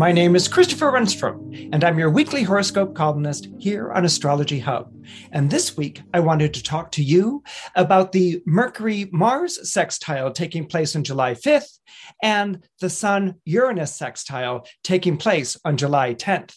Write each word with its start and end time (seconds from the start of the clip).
My 0.00 0.12
name 0.12 0.34
is 0.34 0.48
Christopher 0.48 0.92
Renstrom, 0.92 1.68
and 1.74 1.84
I'm 1.84 1.98
your 1.98 2.08
weekly 2.08 2.42
horoscope 2.42 2.94
columnist 2.94 3.48
here 3.58 3.92
on 3.92 4.06
Astrology 4.06 4.58
Hub. 4.58 4.90
And 5.30 5.50
this 5.50 5.76
week, 5.76 6.00
I 6.14 6.20
wanted 6.20 6.54
to 6.54 6.62
talk 6.62 6.90
to 6.92 7.02
you 7.02 7.44
about 7.76 8.12
the 8.12 8.42
Mercury 8.46 9.10
Mars 9.12 9.70
sextile 9.70 10.32
taking 10.32 10.64
place 10.64 10.96
on 10.96 11.04
July 11.04 11.34
5th 11.34 11.80
and 12.22 12.64
the 12.80 12.88
Sun 12.88 13.34
Uranus 13.44 13.94
sextile 13.94 14.66
taking 14.82 15.18
place 15.18 15.58
on 15.66 15.76
July 15.76 16.14
10th. 16.14 16.54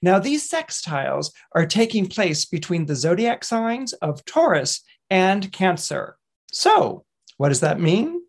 Now, 0.00 0.18
these 0.18 0.48
sextiles 0.48 1.30
are 1.54 1.66
taking 1.66 2.06
place 2.06 2.46
between 2.46 2.86
the 2.86 2.96
zodiac 2.96 3.44
signs 3.44 3.92
of 3.92 4.24
Taurus 4.24 4.82
and 5.10 5.52
Cancer. 5.52 6.16
So, 6.50 7.04
what 7.36 7.50
does 7.50 7.60
that 7.60 7.78
mean? 7.78 8.22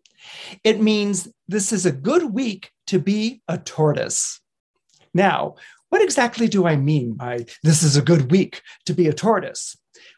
It 0.62 0.82
means 0.82 1.28
this 1.48 1.72
is 1.72 1.86
a 1.86 1.92
good 1.92 2.34
week 2.34 2.70
to 2.86 2.98
be 2.98 3.42
a 3.48 3.58
tortoise. 3.58 4.40
Now, 5.12 5.56
what 5.90 6.02
exactly 6.02 6.48
do 6.48 6.66
I 6.66 6.76
mean 6.76 7.14
by 7.14 7.46
this 7.62 7.82
is 7.82 7.96
a 7.96 8.02
good 8.02 8.30
week 8.30 8.62
to 8.86 8.94
be 8.94 9.06
a 9.06 9.12
tortoise? 9.12 9.76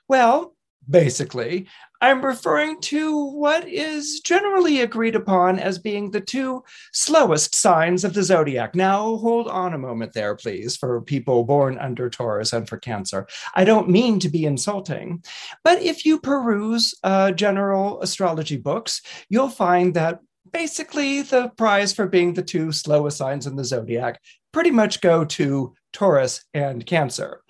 Well, 0.09 0.57
basically, 0.89 1.67
I'm 2.01 2.25
referring 2.25 2.81
to 2.83 3.27
what 3.27 3.67
is 3.67 4.21
generally 4.21 4.81
agreed 4.81 5.17
upon 5.17 5.59
as 5.59 5.79
being 5.79 6.11
the 6.11 6.21
two 6.21 6.63
slowest 6.93 7.55
signs 7.55 8.05
of 8.05 8.13
the 8.15 8.23
zodiac. 8.23 8.75
Now, 8.75 9.17
hold 9.17 9.49
on 9.49 9.73
a 9.73 9.79
moment 9.79 10.13
there, 10.13 10.37
please, 10.37 10.77
for 10.77 11.01
people 11.01 11.45
born 11.45 11.79
under 11.79 12.11
Taurus 12.11 12.53
and 12.53 12.69
for 12.69 12.77
Cancer. 12.77 13.27
I 13.55 13.65
don't 13.65 13.89
mean 13.89 14.21
to 14.21 14.29
be 14.29 14.45
insulting, 14.45 15.25
but 15.65 15.81
if 15.81 16.05
you 16.05 16.21
peruse 16.21 16.95
uh, 17.03 17.33
general 17.33 18.01
astrology 18.03 18.59
books, 18.59 19.01
you'll 19.31 19.49
find 19.49 19.95
that 19.95 20.21
basically 20.53 21.23
the 21.23 21.49
prize 21.57 21.93
for 21.93 22.07
being 22.07 22.35
the 22.35 22.43
two 22.43 22.73
slowest 22.73 23.19
signs 23.19 23.47
in 23.47 23.57
the 23.57 23.65
zodiac 23.65 24.21
pretty 24.53 24.71
much 24.71 25.03
go 25.03 25.25
to 25.25 25.75
Taurus 25.93 26.45
and 26.55 26.85
Cancer. 26.85 27.43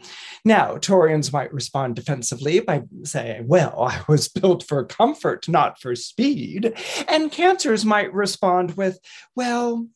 Now, 0.45 0.77
Taurians 0.77 1.33
might 1.33 1.53
respond 1.53 1.97
defensively 1.97 2.61
by 2.61 2.83
saying, 3.05 3.47
Well, 3.49 3.83
I 3.83 4.03
was 4.09 4.29
built 4.41 4.65
for 4.65 4.85
comfort, 4.85 5.49
not 5.49 5.81
for 5.81 5.95
speed. 5.95 6.75
And 7.09 7.31
Cancers 7.31 7.85
might 7.85 8.13
respond 8.13 8.77
with, 8.77 8.99
Well, 9.35 9.87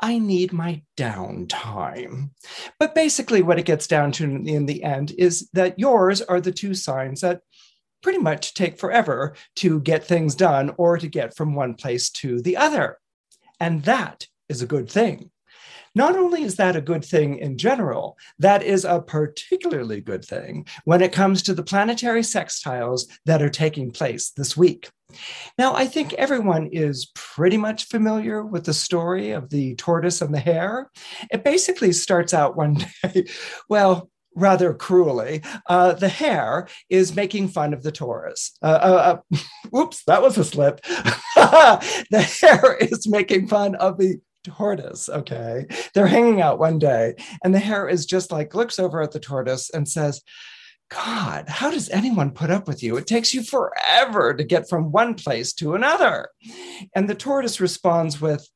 I 0.00 0.18
need 0.18 0.52
my 0.52 0.82
downtime. 0.96 2.30
But 2.78 2.94
basically, 2.94 3.42
what 3.42 3.58
it 3.58 3.66
gets 3.66 3.86
down 3.86 4.12
to 4.12 4.24
in 4.24 4.66
the 4.66 4.82
end 4.82 5.12
is 5.16 5.48
that 5.52 5.78
yours 5.78 6.20
are 6.22 6.40
the 6.40 6.52
two 6.52 6.74
signs 6.74 7.20
that 7.20 7.40
pretty 8.02 8.18
much 8.18 8.54
take 8.54 8.78
forever 8.78 9.34
to 9.56 9.80
get 9.80 10.04
things 10.04 10.34
done 10.34 10.72
or 10.76 10.98
to 10.98 11.08
get 11.08 11.36
from 11.36 11.54
one 11.54 11.74
place 11.74 12.10
to 12.10 12.42
the 12.42 12.56
other. 12.56 12.98
And 13.60 13.82
that 13.84 14.26
is 14.48 14.62
a 14.62 14.66
good 14.66 14.90
thing. 14.90 15.30
Not 15.94 16.16
only 16.16 16.42
is 16.42 16.56
that 16.56 16.74
a 16.74 16.80
good 16.80 17.04
thing 17.04 17.38
in 17.38 17.58
general, 17.58 18.16
that 18.38 18.62
is 18.62 18.84
a 18.84 19.00
particularly 19.00 20.00
good 20.00 20.24
thing 20.24 20.66
when 20.84 21.02
it 21.02 21.12
comes 21.12 21.42
to 21.42 21.54
the 21.54 21.62
planetary 21.62 22.22
sextiles 22.22 23.02
that 23.26 23.42
are 23.42 23.50
taking 23.50 23.90
place 23.90 24.30
this 24.30 24.56
week. 24.56 24.88
Now, 25.58 25.74
I 25.74 25.86
think 25.86 26.14
everyone 26.14 26.68
is 26.68 27.10
pretty 27.14 27.58
much 27.58 27.88
familiar 27.88 28.42
with 28.42 28.64
the 28.64 28.72
story 28.72 29.32
of 29.32 29.50
the 29.50 29.74
tortoise 29.74 30.22
and 30.22 30.34
the 30.34 30.40
hare. 30.40 30.90
It 31.30 31.44
basically 31.44 31.92
starts 31.92 32.32
out 32.32 32.56
one 32.56 32.74
day, 33.02 33.26
well, 33.68 34.08
rather 34.34 34.74
cruelly, 34.74 35.42
uh, 35.66 35.92
the 35.92 36.08
hare 36.08 36.68
is 36.88 37.16
making 37.16 37.48
fun 37.48 37.72
of 37.72 37.82
the 37.82 37.92
tortoise. 37.92 38.52
Uh, 38.62 38.66
uh, 38.66 39.20
uh 39.32 39.76
oops, 39.76 40.04
that 40.04 40.22
was 40.22 40.38
a 40.38 40.44
slip. 40.44 40.80
the 41.36 42.38
hare 42.40 42.76
is 42.76 43.08
making 43.08 43.48
fun 43.48 43.74
of 43.76 43.98
the 43.98 44.20
tortoise. 44.44 45.08
Okay. 45.08 45.66
They're 45.94 46.06
hanging 46.06 46.40
out 46.40 46.58
one 46.58 46.78
day, 46.78 47.14
and 47.44 47.54
the 47.54 47.58
hare 47.58 47.88
is 47.88 48.06
just 48.06 48.32
like 48.32 48.54
looks 48.54 48.78
over 48.78 49.02
at 49.02 49.12
the 49.12 49.20
tortoise 49.20 49.70
and 49.70 49.88
says, 49.88 50.22
God, 50.92 51.48
how 51.48 51.70
does 51.70 51.88
anyone 51.88 52.32
put 52.32 52.50
up 52.50 52.68
with 52.68 52.82
you? 52.82 52.96
It 52.96 53.06
takes 53.06 53.32
you 53.32 53.42
forever 53.42 54.34
to 54.34 54.44
get 54.44 54.68
from 54.68 54.92
one 54.92 55.14
place 55.14 55.54
to 55.54 55.74
another. 55.74 56.28
And 56.94 57.08
the 57.08 57.14
tortoise 57.14 57.60
responds 57.60 58.20
with, 58.20 58.46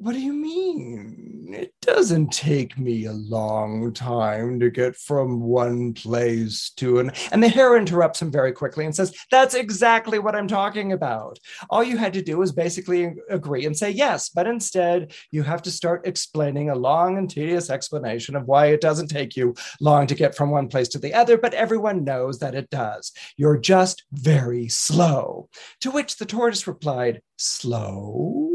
what 0.00 0.14
do 0.14 0.20
you 0.20 0.32
mean? 0.32 1.50
It 1.52 1.74
doesn't 1.82 2.32
take 2.32 2.78
me 2.78 3.04
a 3.04 3.12
long 3.12 3.92
time 3.92 4.58
to 4.60 4.70
get 4.70 4.96
from 4.96 5.42
one 5.42 5.92
place 5.92 6.70
to 6.76 7.00
an. 7.00 7.12
And 7.32 7.42
the 7.42 7.48
hare 7.48 7.76
interrupts 7.76 8.22
him 8.22 8.32
very 8.32 8.52
quickly 8.52 8.86
and 8.86 8.96
says, 8.96 9.14
That's 9.30 9.54
exactly 9.54 10.18
what 10.18 10.34
I'm 10.34 10.48
talking 10.48 10.92
about. 10.92 11.38
All 11.68 11.84
you 11.84 11.98
had 11.98 12.14
to 12.14 12.22
do 12.22 12.38
was 12.38 12.50
basically 12.50 13.12
agree 13.28 13.66
and 13.66 13.76
say 13.76 13.90
yes, 13.90 14.30
but 14.30 14.46
instead 14.46 15.12
you 15.32 15.42
have 15.42 15.60
to 15.62 15.70
start 15.70 16.06
explaining 16.06 16.70
a 16.70 16.74
long 16.74 17.18
and 17.18 17.28
tedious 17.28 17.68
explanation 17.68 18.36
of 18.36 18.46
why 18.46 18.66
it 18.66 18.80
doesn't 18.80 19.08
take 19.08 19.36
you 19.36 19.54
long 19.82 20.06
to 20.06 20.14
get 20.14 20.34
from 20.34 20.50
one 20.50 20.68
place 20.68 20.88
to 20.88 20.98
the 20.98 21.12
other, 21.12 21.36
but 21.36 21.52
everyone 21.52 22.04
knows 22.04 22.38
that 22.38 22.54
it 22.54 22.70
does. 22.70 23.12
You're 23.36 23.58
just 23.58 24.04
very 24.12 24.68
slow. 24.68 25.50
To 25.82 25.90
which 25.90 26.16
the 26.16 26.26
tortoise 26.26 26.66
replied, 26.66 27.20
Slow? 27.36 28.49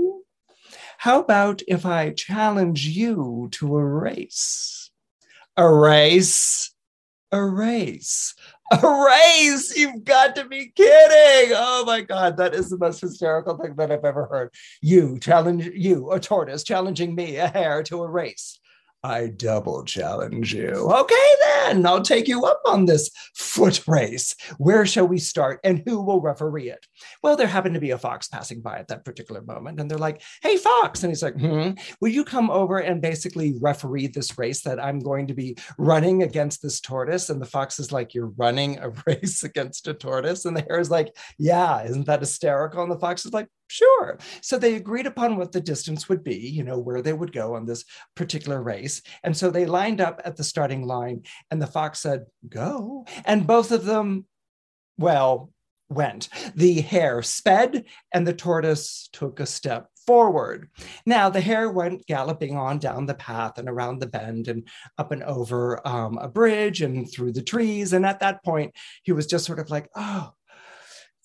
How 1.05 1.19
about 1.19 1.61
if 1.67 1.85
I 1.85 2.09
challenge 2.13 2.87
you 2.87 3.47
to 3.51 3.77
a 3.77 3.85
race? 3.85 4.89
A 5.55 5.71
race? 5.71 6.73
A 7.31 7.45
race. 7.45 8.33
A 8.71 9.05
race! 9.05 9.77
You've 9.77 10.03
got 10.03 10.35
to 10.35 10.45
be 10.45 10.71
kidding! 10.75 11.55
Oh 11.55 11.83
my 11.85 12.01
God, 12.01 12.37
that 12.37 12.55
is 12.55 12.71
the 12.71 12.79
most 12.79 13.01
hysterical 13.01 13.55
thing 13.55 13.75
that 13.75 13.91
I've 13.91 14.03
ever 14.03 14.25
heard. 14.25 14.49
You 14.81 15.19
challenge 15.19 15.67
you, 15.75 16.09
a 16.09 16.19
tortoise, 16.19 16.63
challenging 16.63 17.13
me, 17.13 17.35
a 17.35 17.49
hare, 17.49 17.83
to 17.83 18.01
a 18.01 18.09
race. 18.09 18.59
I 19.05 19.27
double 19.27 19.83
challenge 19.83 20.51
you. 20.51 20.91
Okay, 20.91 21.29
then 21.43 21.85
I'll 21.85 22.01
take 22.01 22.27
you 22.27 22.43
up 22.45 22.59
on 22.65 22.85
this 22.85 23.11
foot 23.35 23.83
race. 23.87 24.35
Where 24.57 24.83
shall 24.87 25.07
we 25.07 25.19
start 25.19 25.59
and 25.63 25.83
who 25.85 26.01
will 26.01 26.21
referee 26.21 26.71
it? 26.71 26.87
Well, 27.21 27.35
there 27.35 27.45
happened 27.45 27.75
to 27.75 27.79
be 27.79 27.91
a 27.91 27.99
fox 27.99 28.27
passing 28.27 28.61
by 28.61 28.79
at 28.79 28.87
that 28.87 29.05
particular 29.05 29.43
moment, 29.43 29.79
and 29.79 29.89
they're 29.89 29.99
like, 29.99 30.23
Hey, 30.41 30.57
fox. 30.57 31.03
And 31.03 31.11
he's 31.11 31.21
like, 31.21 31.35
hmm, 31.35 31.71
Will 32.01 32.09
you 32.09 32.25
come 32.25 32.49
over 32.49 32.79
and 32.79 32.99
basically 32.99 33.53
referee 33.61 34.07
this 34.07 34.39
race 34.39 34.61
that 34.61 34.83
I'm 34.83 34.97
going 34.97 35.27
to 35.27 35.35
be 35.35 35.55
running 35.77 36.23
against 36.23 36.63
this 36.63 36.81
tortoise? 36.81 37.29
And 37.29 37.39
the 37.39 37.45
fox 37.45 37.77
is 37.77 37.91
like, 37.91 38.15
You're 38.15 38.33
running 38.37 38.79
a 38.79 38.89
race 39.05 39.43
against 39.43 39.87
a 39.87 39.93
tortoise? 39.93 40.45
And 40.45 40.57
the 40.57 40.65
hare 40.67 40.79
is 40.79 40.89
like, 40.89 41.15
Yeah, 41.37 41.83
isn't 41.83 42.07
that 42.07 42.21
hysterical? 42.21 42.81
And 42.81 42.91
the 42.91 42.99
fox 42.99 43.23
is 43.23 43.33
like, 43.33 43.49
Sure. 43.67 44.17
So 44.41 44.57
they 44.57 44.75
agreed 44.75 45.07
upon 45.07 45.37
what 45.37 45.51
the 45.51 45.61
distance 45.61 46.07
would 46.07 46.23
be, 46.23 46.35
you 46.35 46.63
know, 46.63 46.77
where 46.79 47.01
they 47.01 47.13
would 47.13 47.33
go 47.33 47.55
on 47.55 47.65
this 47.65 47.83
particular 48.15 48.61
race. 48.61 49.01
And 49.23 49.35
so 49.35 49.49
they 49.49 49.65
lined 49.65 50.01
up 50.01 50.21
at 50.23 50.35
the 50.35 50.43
starting 50.43 50.85
line, 50.85 51.23
and 51.51 51.61
the 51.61 51.67
fox 51.67 51.99
said, 51.99 52.25
Go. 52.47 53.05
And 53.25 53.47
both 53.47 53.71
of 53.71 53.85
them, 53.85 54.25
well, 54.97 55.51
went. 55.89 56.29
The 56.55 56.81
hare 56.81 57.21
sped, 57.21 57.85
and 58.13 58.25
the 58.25 58.33
tortoise 58.33 59.09
took 59.11 59.39
a 59.39 59.45
step 59.45 59.87
forward. 60.05 60.69
Now, 61.05 61.29
the 61.29 61.41
hare 61.41 61.69
went 61.71 62.05
galloping 62.05 62.55
on 62.57 62.77
down 62.77 63.05
the 63.05 63.15
path 63.15 63.57
and 63.57 63.67
around 63.67 63.99
the 63.99 64.07
bend 64.07 64.47
and 64.47 64.67
up 64.97 65.11
and 65.11 65.23
over 65.23 65.85
um, 65.87 66.17
a 66.19 66.27
bridge 66.27 66.81
and 66.81 67.11
through 67.11 67.33
the 67.33 67.41
trees. 67.41 67.93
And 67.93 68.05
at 68.05 68.19
that 68.19 68.43
point, 68.43 68.73
he 69.03 69.11
was 69.11 69.25
just 69.25 69.45
sort 69.45 69.59
of 69.59 69.69
like, 69.69 69.89
Oh, 69.95 70.31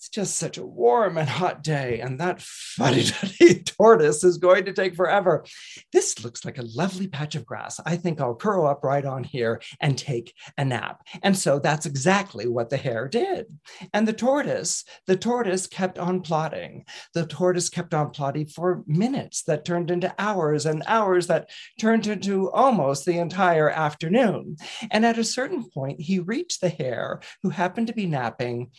it's 0.01 0.09
just 0.09 0.39
such 0.39 0.57
a 0.57 0.65
warm 0.65 1.19
and 1.19 1.29
hot 1.29 1.63
day, 1.63 2.01
and 2.01 2.19
that 2.21 2.41
fuddy 2.41 3.05
duddy 3.39 3.63
tortoise 3.65 4.25
is 4.25 4.39
going 4.39 4.65
to 4.65 4.73
take 4.73 4.97
forever. 4.97 5.45
This 5.93 6.25
looks 6.25 6.43
like 6.43 6.57
a 6.57 6.65
lovely 6.75 7.07
patch 7.07 7.35
of 7.35 7.45
grass. 7.45 7.79
I 7.85 7.97
think 7.97 8.19
I'll 8.19 8.35
curl 8.35 8.67
up 8.67 8.83
right 8.83 9.05
on 9.05 9.25
here 9.25 9.61
and 9.79 9.99
take 9.99 10.33
a 10.57 10.65
nap. 10.65 11.03
And 11.23 11.37
so 11.37 11.59
that's 11.59 11.85
exactly 11.85 12.49
what 12.49 12.71
the 12.71 12.79
hare 12.79 13.09
did. 13.09 13.55
And 13.93 14.09
the 14.09 14.15
tortoise, 14.15 14.87
the 15.07 15.17
tortoise 15.17 15.67
kept 15.67 15.99
on 15.99 16.23
plodding. 16.23 16.87
The 17.13 17.27
tortoise 17.27 17.69
kept 17.69 17.93
on 17.93 18.09
plodding 18.09 18.47
for 18.47 18.83
minutes 18.87 19.43
that 19.43 19.67
turned 19.67 19.91
into 19.91 20.15
hours 20.19 20.65
and 20.65 20.83
hours 20.87 21.27
that 21.27 21.51
turned 21.79 22.07
into 22.07 22.51
almost 22.53 23.05
the 23.05 23.19
entire 23.19 23.69
afternoon. 23.69 24.57
And 24.91 25.05
at 25.05 25.19
a 25.19 25.25
certain 25.25 25.69
point, 25.69 26.01
he 26.01 26.21
reached 26.21 26.63
the 26.63 26.71
hare 26.71 27.21
who 27.43 27.51
happened 27.51 27.89
to 27.89 27.93
be 27.93 28.07
napping 28.07 28.71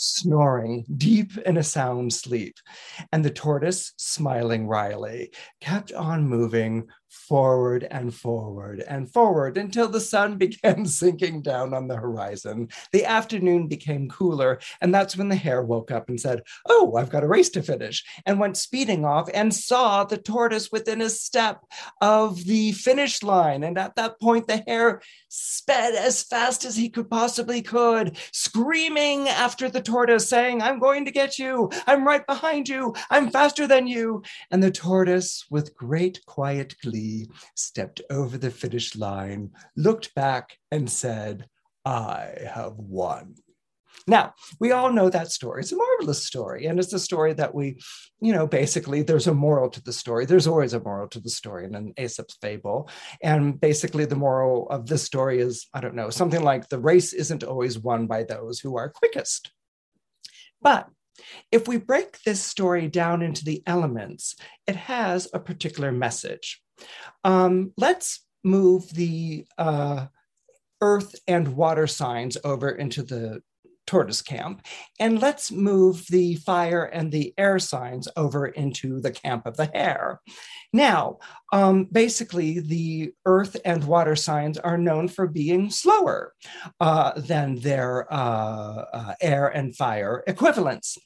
snoring 0.00 0.84
deep 0.96 1.36
in 1.38 1.58
a 1.58 1.62
sound 1.62 2.12
sleep. 2.12 2.56
And 3.12 3.24
the 3.24 3.30
tortoise, 3.30 3.92
smiling 3.98 4.66
wryly, 4.66 5.32
kept 5.60 5.92
on 5.92 6.26
moving 6.26 6.88
forward 7.10 7.86
and 7.90 8.14
forward 8.14 8.80
and 8.88 9.12
forward 9.12 9.56
until 9.56 9.88
the 9.88 10.00
sun 10.00 10.36
began 10.38 10.86
sinking 10.86 11.42
down 11.42 11.74
on 11.74 11.88
the 11.88 11.96
horizon. 11.96 12.68
The 12.92 13.04
afternoon 13.04 13.68
became 13.68 14.08
cooler, 14.08 14.60
and 14.80 14.94
that's 14.94 15.16
when 15.16 15.28
the 15.28 15.36
hare 15.36 15.62
woke 15.62 15.90
up 15.90 16.08
and 16.08 16.20
said, 16.20 16.42
Oh, 16.68 16.94
I've 16.96 17.10
got 17.10 17.24
a 17.24 17.28
race 17.28 17.50
to 17.50 17.62
finish, 17.62 18.04
and 18.26 18.38
went 18.38 18.56
speeding 18.56 19.04
off 19.04 19.28
and 19.34 19.54
saw 19.54 20.04
the 20.04 20.18
tortoise 20.18 20.70
within 20.72 21.02
a 21.02 21.10
step 21.10 21.64
of 22.00 22.44
the 22.44 22.72
finish 22.72 23.22
line. 23.22 23.64
And 23.64 23.78
at 23.78 23.96
that 23.96 24.20
point, 24.20 24.46
the 24.46 24.62
hare 24.66 25.02
sped 25.28 25.94
as 25.94 26.22
fast 26.22 26.64
as 26.64 26.76
he 26.76 26.88
could 26.88 27.10
possibly 27.10 27.62
could, 27.62 28.16
screaming 28.32 29.28
after 29.28 29.68
the 29.68 29.80
tortoise, 29.80 30.28
saying, 30.28 30.62
I'm 30.62 30.78
going 30.78 31.04
to 31.04 31.10
get 31.10 31.38
you. 31.38 31.70
I'm 31.86 32.06
right 32.06 32.26
behind 32.26 32.68
you. 32.68 32.94
I'm 33.10 33.30
faster 33.30 33.66
than 33.66 33.86
you. 33.86 34.22
And 34.50 34.62
the 34.62 34.70
tortoise, 34.70 35.44
with 35.50 35.76
great 35.76 36.24
quiet 36.26 36.74
glee, 36.82 36.99
stepped 37.56 38.00
over 38.10 38.38
the 38.38 38.50
finish 38.50 38.96
line, 38.96 39.50
looked 39.76 40.14
back, 40.14 40.56
and 40.70 40.90
said, 40.90 41.46
I 41.84 42.32
have 42.54 42.74
won. 42.76 43.34
Now, 44.06 44.34
we 44.58 44.72
all 44.72 44.92
know 44.92 45.10
that 45.10 45.30
story. 45.30 45.60
It's 45.60 45.72
a 45.72 45.76
marvelous 45.76 46.24
story. 46.24 46.66
And 46.66 46.78
it's 46.78 46.92
a 46.92 46.98
story 46.98 47.32
that 47.34 47.54
we, 47.54 47.78
you 48.20 48.32
know, 48.32 48.46
basically 48.46 49.02
there's 49.02 49.26
a 49.26 49.34
moral 49.34 49.68
to 49.70 49.82
the 49.82 49.92
story. 49.92 50.24
There's 50.24 50.46
always 50.46 50.72
a 50.72 50.80
moral 50.80 51.08
to 51.08 51.20
the 51.20 51.30
story 51.30 51.64
in 51.64 51.74
an 51.74 51.92
Aesop's 51.98 52.36
fable. 52.40 52.88
And 53.22 53.60
basically, 53.60 54.06
the 54.06 54.16
moral 54.16 54.68
of 54.68 54.86
this 54.86 55.04
story 55.04 55.40
is 55.40 55.66
I 55.74 55.80
don't 55.80 55.94
know, 55.94 56.10
something 56.10 56.42
like 56.42 56.68
the 56.68 56.78
race 56.78 57.12
isn't 57.12 57.44
always 57.44 57.78
won 57.78 58.06
by 58.06 58.24
those 58.24 58.60
who 58.60 58.76
are 58.76 58.88
quickest. 58.88 59.52
But 60.62 60.88
if 61.52 61.68
we 61.68 61.76
break 61.76 62.22
this 62.22 62.42
story 62.42 62.88
down 62.88 63.22
into 63.22 63.44
the 63.44 63.62
elements, 63.66 64.36
it 64.66 64.76
has 64.76 65.28
a 65.32 65.38
particular 65.38 65.92
message. 65.92 66.62
Um, 67.24 67.72
let's 67.76 68.24
move 68.44 68.88
the 68.90 69.46
uh, 69.58 70.06
earth 70.80 71.14
and 71.26 71.56
water 71.56 71.86
signs 71.86 72.36
over 72.44 72.70
into 72.70 73.02
the 73.02 73.42
tortoise 73.90 74.22
camp. 74.22 74.64
And 75.00 75.20
let's 75.20 75.50
move 75.50 76.06
the 76.10 76.36
fire 76.36 76.84
and 76.84 77.10
the 77.10 77.34
air 77.36 77.58
signs 77.58 78.06
over 78.16 78.46
into 78.46 79.00
the 79.00 79.10
camp 79.10 79.46
of 79.46 79.56
the 79.56 79.68
hare. 79.74 80.20
Now, 80.72 81.18
um, 81.52 81.88
basically, 81.90 82.60
the 82.60 83.12
earth 83.26 83.56
and 83.64 83.82
water 83.82 84.14
signs 84.14 84.58
are 84.58 84.78
known 84.78 85.08
for 85.08 85.26
being 85.26 85.70
slower 85.70 86.34
uh, 86.78 87.20
than 87.20 87.56
their 87.56 88.06
uh, 88.12 88.84
uh, 88.92 89.14
air 89.20 89.48
and 89.48 89.76
fire 89.76 90.22
equivalents. 90.28 90.96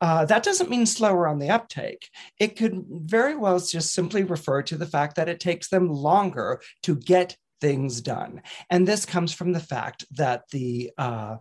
Uh, 0.00 0.24
that 0.24 0.42
doesn't 0.42 0.70
mean 0.70 0.86
slower 0.86 1.26
on 1.26 1.38
the 1.38 1.50
uptake. 1.50 2.10
It 2.38 2.56
could 2.56 2.84
very 2.88 3.36
well 3.36 3.58
just 3.58 3.94
simply 3.94 4.24
refer 4.24 4.62
to 4.62 4.76
the 4.76 4.86
fact 4.86 5.16
that 5.16 5.28
it 5.28 5.40
takes 5.40 5.68
them 5.68 5.88
longer 5.88 6.60
to 6.82 6.96
get 6.96 7.36
things 7.60 8.00
done. 8.00 8.42
And 8.70 8.86
this 8.86 9.06
comes 9.06 9.32
from 9.32 9.52
the 9.52 9.60
fact 9.60 10.04
that 10.16 10.42
the 10.50 10.90
uh, 10.98 11.36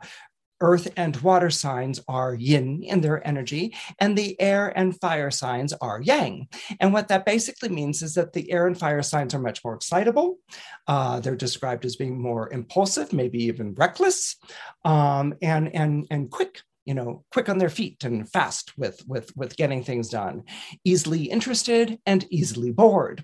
earth 0.62 0.88
and 0.96 1.18
water 1.18 1.50
signs 1.50 2.00
are 2.08 2.34
yin 2.34 2.82
in 2.84 3.02
their 3.02 3.26
energy, 3.28 3.76
and 4.00 4.18
the 4.18 4.40
air 4.40 4.72
and 4.78 5.00
fire 5.00 5.30
signs 5.30 5.74
are 5.74 6.02
yang. 6.02 6.48
And 6.80 6.94
what 6.94 7.10
that 7.10 7.26
basically 7.26 7.70
means 7.70 8.02
is 8.02 8.14
that 8.14 8.32
the 8.32 8.50
air 8.52 8.66
and 8.66 8.80
fire 8.80 9.02
signs 9.02 9.34
are 9.34 9.40
much 9.40 9.64
more 9.66 9.76
excitable. 9.76 10.38
Uh, 10.88 11.20
they're 11.20 11.36
described 11.36 11.84
as 11.84 11.98
being 11.98 12.20
more 12.22 12.52
impulsive, 12.52 13.12
maybe 13.12 13.44
even 13.44 13.74
reckless, 13.74 14.38
um, 14.86 15.34
and, 15.42 15.76
and, 15.76 16.08
and 16.10 16.32
quick 16.32 16.62
you 16.86 16.94
know 16.94 17.24
quick 17.32 17.50
on 17.50 17.58
their 17.58 17.70
feet 17.70 18.04
and 18.04 18.30
fast 18.30 18.78
with 18.78 19.02
with 19.08 19.36
with 19.36 19.58
getting 19.58 19.84
things 19.84 20.10
done 20.10 20.44
easily 20.84 21.26
interested 21.26 22.00
and 22.06 22.26
easily 22.30 22.72
bored 22.72 23.24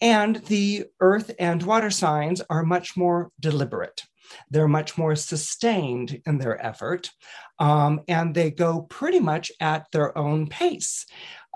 and 0.00 0.36
the 0.46 0.84
earth 1.00 1.30
and 1.38 1.62
water 1.62 1.90
signs 1.90 2.40
are 2.50 2.64
much 2.64 2.96
more 2.96 3.30
deliberate 3.40 4.02
they're 4.50 4.68
much 4.68 4.96
more 4.96 5.16
sustained 5.16 6.20
in 6.26 6.38
their 6.38 6.64
effort, 6.64 7.10
um, 7.58 8.00
and 8.08 8.34
they 8.34 8.50
go 8.50 8.82
pretty 8.82 9.20
much 9.20 9.52
at 9.60 9.86
their 9.92 10.16
own 10.16 10.48
pace. 10.48 11.06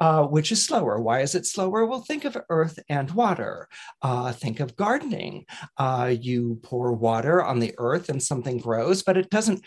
Uh, 0.00 0.22
which 0.22 0.52
is 0.52 0.64
slower. 0.64 1.00
Why 1.00 1.22
is 1.22 1.34
it 1.34 1.44
slower? 1.44 1.84
Well, 1.84 2.02
think 2.02 2.24
of 2.24 2.38
earth 2.50 2.78
and 2.88 3.10
water. 3.10 3.66
Uh, 4.00 4.30
think 4.30 4.60
of 4.60 4.76
gardening. 4.76 5.44
Uh, 5.76 6.14
you 6.20 6.60
pour 6.62 6.92
water 6.92 7.42
on 7.42 7.58
the 7.58 7.74
earth 7.78 8.08
and 8.08 8.22
something 8.22 8.58
grows, 8.58 9.02
but 9.02 9.16
it 9.16 9.28
doesn't 9.28 9.64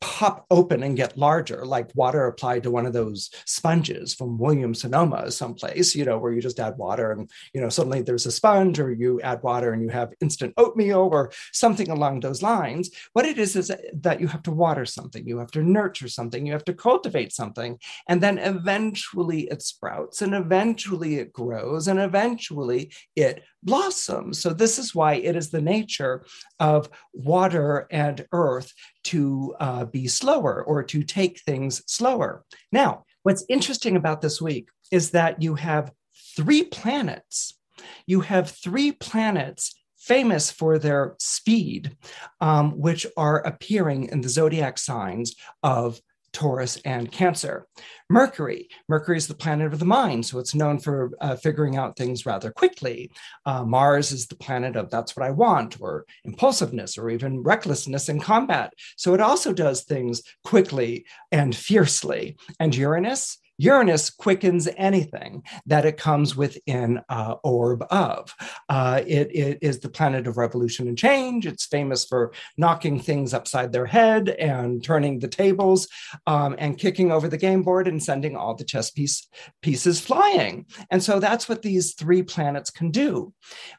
pop 0.00 0.44
open 0.50 0.82
and 0.82 0.96
get 0.96 1.16
larger, 1.16 1.64
like 1.64 1.90
water 1.94 2.26
applied 2.26 2.62
to 2.62 2.70
one 2.70 2.86
of 2.86 2.92
those 2.92 3.30
sponges 3.46 4.14
from 4.14 4.38
Williams 4.38 4.82
Sonoma 4.82 5.30
someplace, 5.30 5.94
you 5.94 6.04
know, 6.04 6.18
where 6.18 6.32
you 6.32 6.40
just 6.40 6.60
add 6.60 6.76
water 6.76 7.12
and, 7.12 7.30
you 7.54 7.60
know, 7.60 7.68
suddenly 7.68 8.02
there's 8.02 8.26
a 8.26 8.32
sponge 8.32 8.78
or 8.78 8.92
you 8.92 9.20
add 9.22 9.42
water 9.42 9.72
and 9.72 9.82
you 9.82 9.88
have 9.88 10.12
instant 10.20 10.52
oatmeal 10.58 11.08
or 11.12 11.32
something 11.52 11.90
along 11.90 12.20
those 12.20 12.42
lines. 12.42 12.90
What 13.14 13.26
it 13.26 13.38
is 13.38 13.56
is 13.56 13.70
that 13.94 14.20
you 14.20 14.28
have 14.28 14.42
to 14.44 14.50
water 14.50 14.84
something, 14.84 15.26
you 15.26 15.38
have 15.38 15.50
to 15.52 15.62
nurture 15.62 16.08
something, 16.08 16.44
you 16.44 16.52
have 16.52 16.64
to 16.66 16.74
cultivate 16.74 17.32
something, 17.32 17.78
and 18.08 18.20
then 18.20 18.38
eventually 18.38 19.48
it 19.48 19.62
sprouts 19.62 20.20
and 20.20 20.34
eventually 20.34 21.16
it 21.16 21.32
grows 21.32 21.88
and 21.88 21.98
eventually 21.98 22.92
it 23.14 23.42
blossoms. 23.62 24.40
So 24.40 24.50
this 24.50 24.78
is 24.78 24.94
why 24.94 25.14
it 25.14 25.36
is 25.36 25.50
the 25.50 25.60
nature 25.60 26.24
of 26.60 26.88
water 27.12 27.88
and 27.90 28.24
earth 28.32 28.72
to 29.04 29.54
uh, 29.60 29.84
be 29.92 30.08
slower 30.08 30.62
or 30.62 30.82
to 30.84 31.02
take 31.02 31.40
things 31.40 31.82
slower. 31.86 32.44
Now, 32.72 33.04
what's 33.22 33.44
interesting 33.48 33.96
about 33.96 34.20
this 34.20 34.40
week 34.40 34.68
is 34.90 35.10
that 35.10 35.42
you 35.42 35.54
have 35.54 35.92
three 36.36 36.64
planets. 36.64 37.58
You 38.06 38.20
have 38.20 38.50
three 38.50 38.92
planets 38.92 39.74
famous 39.98 40.50
for 40.50 40.78
their 40.78 41.16
speed, 41.18 41.96
um, 42.40 42.78
which 42.78 43.06
are 43.16 43.38
appearing 43.38 44.04
in 44.04 44.20
the 44.20 44.28
zodiac 44.28 44.78
signs 44.78 45.34
of 45.62 46.00
Taurus, 46.36 46.76
and 46.84 47.10
Cancer. 47.10 47.66
Mercury. 48.10 48.68
Mercury 48.90 49.16
is 49.16 49.26
the 49.26 49.34
planet 49.34 49.72
of 49.72 49.78
the 49.78 49.86
mind, 49.86 50.26
so 50.26 50.38
it's 50.38 50.54
known 50.54 50.78
for 50.78 51.12
uh, 51.22 51.34
figuring 51.34 51.76
out 51.76 51.96
things 51.96 52.26
rather 52.26 52.50
quickly. 52.50 53.10
Uh, 53.46 53.64
Mars 53.64 54.12
is 54.12 54.26
the 54.26 54.36
planet 54.36 54.76
of 54.76 54.90
that's 54.90 55.16
what 55.16 55.24
I 55.24 55.30
want, 55.30 55.80
or 55.80 56.04
impulsiveness, 56.24 56.98
or 56.98 57.08
even 57.08 57.42
recklessness 57.42 58.10
in 58.10 58.20
combat. 58.20 58.74
So 58.96 59.14
it 59.14 59.20
also 59.22 59.54
does 59.54 59.84
things 59.84 60.22
quickly 60.44 61.06
and 61.32 61.56
fiercely. 61.56 62.36
And 62.60 62.76
Uranus 62.76 63.38
Uranus 63.58 64.10
quickens 64.10 64.68
anything 64.76 65.42
that 65.66 65.84
it 65.84 65.96
comes 65.96 66.36
within 66.36 67.00
uh, 67.08 67.36
orb 67.42 67.84
of. 67.90 68.34
Uh, 68.68 69.02
it, 69.06 69.34
it 69.34 69.58
is 69.62 69.80
the 69.80 69.88
planet 69.88 70.26
of 70.26 70.36
revolution 70.36 70.88
and 70.88 70.98
change. 70.98 71.46
It's 71.46 71.66
famous 71.66 72.04
for 72.04 72.32
knocking 72.56 73.00
things 73.00 73.32
upside 73.32 73.72
their 73.72 73.86
head 73.86 74.28
and 74.28 74.82
turning 74.82 75.18
the 75.18 75.28
tables 75.28 75.88
um, 76.26 76.54
and 76.58 76.78
kicking 76.78 77.10
over 77.10 77.28
the 77.28 77.38
game 77.38 77.62
board 77.62 77.88
and 77.88 78.02
sending 78.02 78.36
all 78.36 78.54
the 78.54 78.64
chess 78.64 78.90
piece, 78.90 79.26
pieces 79.62 80.00
flying. 80.00 80.66
And 80.90 81.02
so 81.02 81.18
that's 81.18 81.48
what 81.48 81.62
these 81.62 81.94
three 81.94 82.22
planets 82.22 82.70
can 82.70 82.90
do. 82.90 83.32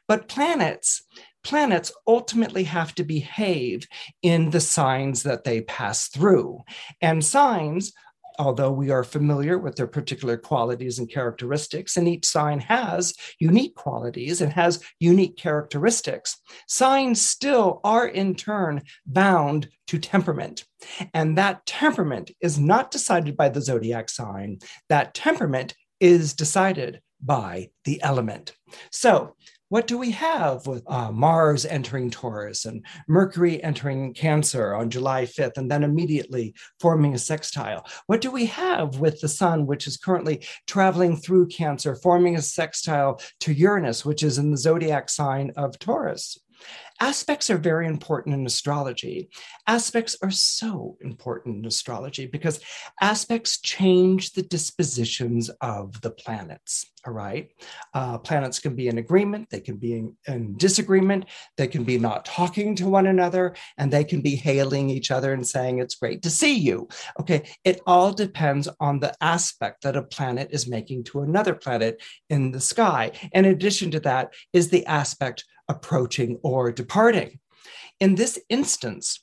But 0.06 0.28
planets, 0.28 1.02
planets 1.44 1.92
ultimately 2.06 2.64
have 2.64 2.94
to 2.96 3.04
behave 3.04 3.86
in 4.22 4.50
the 4.50 4.60
signs 4.60 5.22
that 5.22 5.44
they 5.44 5.60
pass 5.62 6.08
through. 6.08 6.62
And 7.00 7.24
signs 7.24 7.92
although 8.38 8.70
we 8.70 8.90
are 8.90 9.04
familiar 9.04 9.58
with 9.58 9.76
their 9.76 9.86
particular 9.86 10.36
qualities 10.36 10.98
and 10.98 11.10
characteristics, 11.10 11.96
and 11.96 12.08
each 12.08 12.24
sign 12.24 12.60
has 12.60 13.14
unique 13.38 13.74
qualities 13.74 14.40
and 14.40 14.52
has 14.52 14.82
unique 15.00 15.36
characteristics, 15.36 16.40
signs 16.66 17.20
still 17.20 17.80
are 17.84 18.06
in 18.06 18.34
turn 18.34 18.82
bound 19.06 19.68
to 19.88 19.98
temperament. 19.98 20.64
And 21.12 21.36
that 21.36 21.66
temperament 21.66 22.30
is 22.40 22.58
not 22.58 22.90
decided 22.90 23.36
by 23.36 23.48
the 23.48 23.60
zodiac 23.60 24.08
sign, 24.08 24.58
that 24.88 25.14
temperament 25.14 25.74
is 26.00 26.34
decided 26.34 27.00
by 27.20 27.70
the 27.84 28.00
element. 28.02 28.54
So, 28.92 29.34
what 29.68 29.86
do 29.86 29.98
we 29.98 30.10
have 30.12 30.66
with 30.66 30.82
uh, 30.86 31.12
Mars 31.12 31.66
entering 31.66 32.10
Taurus 32.10 32.64
and 32.64 32.84
Mercury 33.06 33.62
entering 33.62 34.14
Cancer 34.14 34.74
on 34.74 34.88
July 34.88 35.24
5th 35.24 35.58
and 35.58 35.70
then 35.70 35.84
immediately 35.84 36.54
forming 36.80 37.14
a 37.14 37.18
sextile? 37.18 37.86
What 38.06 38.22
do 38.22 38.30
we 38.30 38.46
have 38.46 38.98
with 38.98 39.20
the 39.20 39.28
Sun, 39.28 39.66
which 39.66 39.86
is 39.86 39.98
currently 39.98 40.42
traveling 40.66 41.16
through 41.16 41.48
Cancer, 41.48 41.96
forming 41.96 42.36
a 42.36 42.42
sextile 42.42 43.20
to 43.40 43.52
Uranus, 43.52 44.04
which 44.04 44.22
is 44.22 44.38
in 44.38 44.50
the 44.50 44.56
zodiac 44.56 45.10
sign 45.10 45.52
of 45.56 45.78
Taurus? 45.78 46.38
Aspects 47.00 47.48
are 47.48 47.58
very 47.58 47.86
important 47.86 48.34
in 48.34 48.44
astrology. 48.44 49.28
Aspects 49.66 50.16
are 50.22 50.32
so 50.32 50.96
important 51.00 51.58
in 51.58 51.64
astrology 51.64 52.26
because 52.26 52.58
aspects 53.00 53.60
change 53.60 54.32
the 54.32 54.42
dispositions 54.42 55.48
of 55.60 56.00
the 56.00 56.10
planets. 56.10 56.90
All 57.06 57.12
right. 57.12 57.50
Uh, 57.94 58.18
planets 58.18 58.58
can 58.58 58.74
be 58.74 58.88
in 58.88 58.98
agreement, 58.98 59.48
they 59.50 59.60
can 59.60 59.76
be 59.76 59.92
in, 59.94 60.16
in, 60.26 60.56
disagreement, 60.56 61.26
they 61.56 61.68
can 61.68 61.84
be 61.84 61.96
not 61.96 62.24
talking 62.24 62.74
to 62.74 62.88
one 62.88 63.06
another, 63.06 63.54
and 63.78 63.92
they 63.92 64.02
can 64.02 64.20
be 64.20 64.34
hailing 64.34 64.90
each 64.90 65.12
other 65.12 65.32
and 65.32 65.46
saying, 65.46 65.78
It's 65.78 65.94
great 65.94 66.22
to 66.22 66.30
see 66.30 66.58
you. 66.58 66.88
Okay. 67.20 67.48
It 67.64 67.80
all 67.86 68.12
depends 68.12 68.68
on 68.80 68.98
the 68.98 69.14
aspect 69.20 69.84
that 69.84 69.96
a 69.96 70.02
planet 70.02 70.48
is 70.50 70.68
making 70.68 71.04
to 71.04 71.20
another 71.20 71.54
planet 71.54 72.02
in 72.28 72.50
the 72.50 72.60
sky. 72.60 73.12
In 73.32 73.44
addition 73.44 73.92
to 73.92 74.00
that, 74.00 74.34
is 74.52 74.68
the 74.68 74.84
aspect 74.86 75.44
approaching 75.68 76.38
or 76.42 76.72
departing. 76.72 77.40
In 78.00 78.14
this 78.14 78.38
instance, 78.48 79.20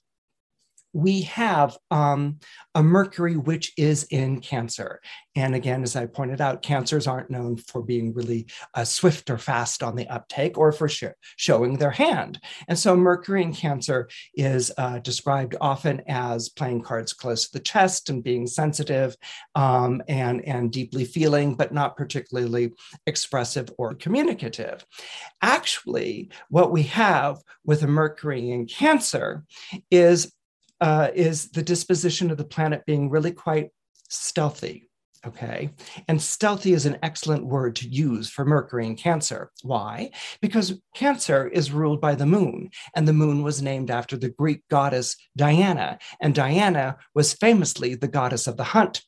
we 0.96 1.24
have 1.24 1.78
um, 1.92 2.40
a 2.74 2.82
Mercury 2.82 3.36
which 3.36 3.74
is 3.78 4.06
in 4.06 4.40
Cancer. 4.40 5.02
And 5.36 5.54
again, 5.54 5.84
as 5.84 5.98
I 5.98 6.06
pointed 6.06 6.40
out, 6.40 6.62
Cancers 6.62 7.06
aren't 7.06 7.30
known 7.30 7.58
for 7.58 7.82
being 7.84 8.14
really 8.14 8.48
uh, 8.74 8.86
swift 8.86 9.30
or 9.30 9.38
fast 9.38 9.84
on 9.84 9.98
the 9.98 10.08
uptake 10.08 10.58
or 10.58 10.72
for 10.72 10.88
sh- 10.88 11.04
showing 11.36 11.78
their 11.78 11.92
hand. 11.92 12.40
And 12.70 12.80
so 12.80 12.96
Mercury 12.96 13.44
in 13.44 13.54
Cancer 13.54 14.08
is 14.36 14.72
uh, 14.78 15.00
described 15.00 15.58
often 15.60 16.02
as 16.08 16.48
playing 16.48 16.84
cards 16.84 17.12
close 17.12 17.50
to 17.50 17.52
the 17.52 17.64
chest 17.64 18.10
and 18.10 18.24
being 18.24 18.48
sensitive 18.48 19.18
um, 19.54 20.02
and, 20.08 20.48
and 20.48 20.72
deeply 20.72 21.04
feeling, 21.04 21.56
but 21.56 21.74
not 21.74 21.98
particularly 21.98 22.72
expressive 23.06 23.70
or 23.78 23.96
communicative. 23.96 24.86
Actually, 25.42 26.32
what 26.48 26.72
we 26.72 26.84
have 26.84 27.42
with 27.66 27.84
a 27.84 27.88
Mercury 27.88 28.52
in 28.52 28.66
Cancer 28.66 29.44
is 29.92 30.32
uh, 30.82 31.10
is 31.14 31.52
the 31.52 31.64
disposition 31.64 32.32
of 32.32 32.38
the 32.38 32.44
planet 32.44 32.86
being 32.86 33.10
really 33.10 33.32
quite 33.32 33.70
stealthy. 34.10 34.90
Okay. 35.26 35.72
And 36.08 36.22
stealthy 36.22 36.74
is 36.74 36.86
an 36.86 37.00
excellent 37.02 37.48
word 37.48 37.76
to 37.78 37.90
use 37.90 38.30
for 38.30 38.46
Mercury 38.46 38.86
in 38.86 38.96
Cancer. 38.96 39.52
Why? 39.64 40.12
Because 40.40 40.80
Cancer 40.94 41.48
is 41.48 41.72
ruled 41.72 42.00
by 42.00 42.14
the 42.14 42.28
moon, 42.28 42.70
and 42.96 43.08
the 43.08 43.14
moon 43.14 43.42
was 43.42 43.62
named 43.62 43.90
after 43.90 44.18
the 44.18 44.30
Greek 44.30 44.62
goddess 44.70 45.16
Diana. 45.36 45.98
And 46.22 46.36
Diana 46.36 46.98
was 47.16 47.34
famously 47.34 47.96
the 47.96 48.08
goddess 48.08 48.46
of 48.46 48.58
the 48.58 48.66
hunt. 48.66 49.02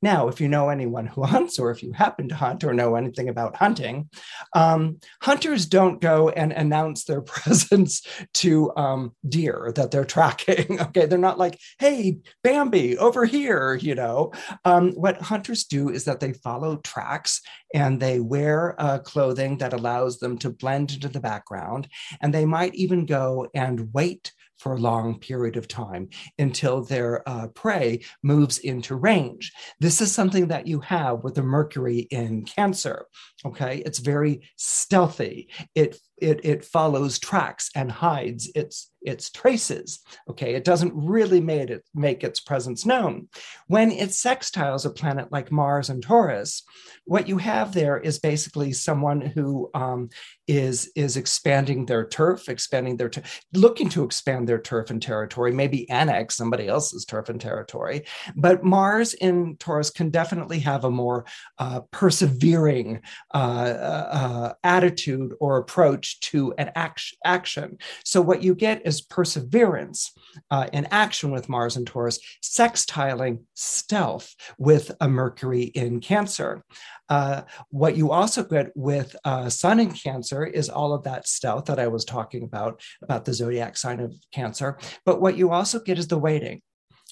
Now, 0.00 0.28
if 0.28 0.40
you 0.40 0.48
know 0.48 0.68
anyone 0.68 1.06
who 1.06 1.22
hunts, 1.32 1.58
or 1.58 1.70
if 1.70 1.82
you 1.82 1.92
happen 1.92 2.28
to 2.28 2.34
hunt 2.34 2.64
or 2.64 2.72
know 2.72 2.96
anything 2.96 3.28
about 3.28 3.56
hunting, 3.56 4.08
um, 4.54 4.98
hunters 5.20 5.66
don't 5.66 6.00
go 6.00 6.28
and 6.30 6.52
announce 6.52 7.04
their 7.04 7.20
presence 7.32 8.06
to 8.34 8.74
um, 8.76 9.14
deer 9.28 9.72
that 9.76 9.90
they're 9.90 10.04
tracking. 10.04 10.80
okay, 10.80 11.06
they're 11.06 11.18
not 11.18 11.38
like, 11.38 11.58
"Hey, 11.78 12.18
Bambi, 12.42 12.98
over 12.98 13.24
here." 13.24 13.74
You 13.74 13.94
know, 13.94 14.32
um, 14.64 14.92
what 14.92 15.20
hunters 15.20 15.64
do 15.64 15.90
is 15.90 16.04
that 16.04 16.20
they 16.20 16.32
follow 16.32 16.76
tracks 16.76 17.40
and 17.74 18.00
they 18.00 18.20
wear 18.20 18.74
uh, 18.78 18.98
clothing 18.98 19.58
that 19.58 19.72
allows 19.72 20.18
them 20.18 20.38
to 20.38 20.50
blend 20.50 20.92
into 20.92 21.08
the 21.08 21.20
background, 21.20 21.88
and 22.20 22.32
they 22.32 22.44
might 22.44 22.74
even 22.74 23.06
go 23.06 23.48
and 23.54 23.92
wait 23.92 24.32
for 24.62 24.74
a 24.74 24.78
long 24.78 25.18
period 25.18 25.56
of 25.56 25.66
time 25.66 26.08
until 26.38 26.84
their 26.84 27.28
uh, 27.28 27.48
prey 27.48 28.00
moves 28.22 28.58
into 28.58 28.94
range. 28.94 29.52
This 29.80 30.00
is 30.00 30.12
something 30.12 30.46
that 30.48 30.68
you 30.68 30.78
have 30.80 31.24
with 31.24 31.34
the 31.34 31.42
Mercury 31.42 32.06
in 32.10 32.44
Cancer. 32.44 33.06
Okay, 33.44 33.82
it's 33.84 33.98
very 33.98 34.42
stealthy. 34.56 35.48
It 35.74 35.98
it, 36.22 36.40
it 36.44 36.64
follows 36.64 37.18
tracks 37.18 37.70
and 37.74 37.90
hides 37.90 38.50
its 38.54 38.92
its 39.04 39.30
traces. 39.30 40.00
Okay, 40.28 40.54
it 40.54 40.64
doesn't 40.64 40.92
really 40.94 41.40
make 41.40 41.70
it 41.70 41.84
make 41.94 42.22
its 42.22 42.40
presence 42.40 42.86
known. 42.86 43.28
When 43.66 43.90
it 43.90 44.10
sextiles 44.10 44.86
a 44.86 44.90
planet 44.90 45.32
like 45.32 45.50
Mars 45.50 45.90
and 45.90 46.02
Taurus, 46.02 46.62
what 47.04 47.28
you 47.28 47.38
have 47.38 47.74
there 47.74 47.98
is 47.98 48.20
basically 48.20 48.72
someone 48.72 49.20
who 49.20 49.70
um, 49.74 50.08
is 50.46 50.90
is 50.94 51.16
expanding 51.16 51.86
their 51.86 52.06
turf, 52.06 52.48
expanding 52.48 52.96
their 52.96 53.10
looking 53.52 53.88
to 53.90 54.04
expand 54.04 54.48
their 54.48 54.60
turf 54.60 54.90
and 54.90 55.02
territory, 55.02 55.52
maybe 55.52 55.88
annex 55.90 56.36
somebody 56.36 56.68
else's 56.68 57.04
turf 57.04 57.28
and 57.28 57.40
territory. 57.40 58.04
But 58.36 58.64
Mars 58.64 59.14
in 59.14 59.56
Taurus 59.56 59.90
can 59.90 60.10
definitely 60.10 60.60
have 60.60 60.84
a 60.84 60.90
more 60.90 61.24
uh, 61.58 61.80
persevering 61.90 63.00
uh, 63.34 63.36
uh, 63.36 64.08
uh 64.12 64.52
attitude 64.62 65.32
or 65.40 65.56
approach 65.56 66.11
to 66.20 66.52
an 66.58 66.70
act- 66.74 67.14
action. 67.24 67.78
So 68.04 68.20
what 68.20 68.42
you 68.42 68.54
get 68.54 68.86
is 68.86 69.00
perseverance 69.00 70.12
uh, 70.50 70.68
in 70.72 70.86
action 70.90 71.30
with 71.30 71.48
Mars 71.48 71.76
and 71.76 71.86
Taurus, 71.86 72.18
sextiling 72.42 73.42
stealth 73.54 74.34
with 74.58 74.92
a 75.00 75.08
Mercury 75.08 75.62
in 75.62 76.00
Cancer. 76.00 76.64
Uh, 77.08 77.42
what 77.68 77.96
you 77.96 78.10
also 78.10 78.42
get 78.42 78.70
with 78.74 79.14
uh, 79.24 79.48
Sun 79.48 79.80
in 79.80 79.92
Cancer 79.92 80.44
is 80.46 80.68
all 80.68 80.94
of 80.94 81.04
that 81.04 81.28
stealth 81.28 81.66
that 81.66 81.78
I 81.78 81.88
was 81.88 82.04
talking 82.04 82.42
about, 82.42 82.80
about 83.02 83.24
the 83.24 83.34
zodiac 83.34 83.76
sign 83.76 84.00
of 84.00 84.14
Cancer. 84.32 84.78
But 85.04 85.20
what 85.20 85.36
you 85.36 85.50
also 85.50 85.80
get 85.80 85.98
is 85.98 86.08
the 86.08 86.18
waiting 86.18 86.62